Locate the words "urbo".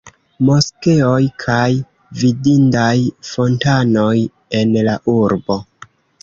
5.19-5.61